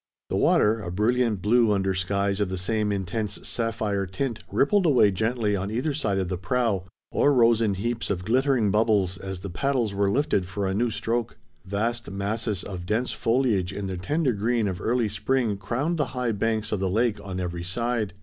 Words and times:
The 0.31 0.35
water, 0.35 0.79
a 0.81 0.89
brilliant 0.91 1.43
blue 1.43 1.71
under 1.71 1.93
skies 1.93 2.39
of 2.41 2.49
the 2.49 2.57
same 2.57 2.91
intense 2.91 3.47
sapphire 3.47 4.07
tint, 4.07 4.39
rippled 4.51 4.87
away 4.87 5.11
gently 5.11 5.55
on 5.55 5.69
either 5.69 5.93
side 5.93 6.17
of 6.17 6.27
the 6.27 6.39
prow, 6.39 6.85
or 7.11 7.31
rose 7.31 7.61
in 7.61 7.75
heaps 7.75 8.09
of 8.09 8.25
glittering 8.25 8.71
bubbles, 8.71 9.19
as 9.19 9.41
the 9.41 9.49
paddles 9.51 9.93
were 9.93 10.09
lifted 10.09 10.47
for 10.47 10.65
a 10.65 10.73
new 10.73 10.89
stroke. 10.89 11.37
Vast 11.65 12.09
masses 12.09 12.63
of 12.63 12.87
dense 12.87 13.11
foliage 13.11 13.71
in 13.71 13.85
the 13.85 13.95
tender 13.95 14.33
green 14.33 14.67
of 14.67 14.81
early 14.81 15.07
spring 15.07 15.55
crowned 15.55 15.99
the 15.99 16.05
high 16.17 16.31
banks 16.31 16.71
of 16.71 16.79
the 16.79 16.89
lake 16.89 17.19
on 17.23 17.39
every 17.39 17.61
side. 17.63 18.13